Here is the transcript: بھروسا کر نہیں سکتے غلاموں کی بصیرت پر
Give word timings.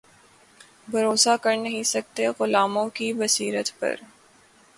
بھروسا 0.87 1.35
کر 1.37 1.55
نہیں 1.57 1.83
سکتے 1.85 2.27
غلاموں 2.39 2.87
کی 2.89 3.11
بصیرت 3.13 3.71
پر 3.79 3.95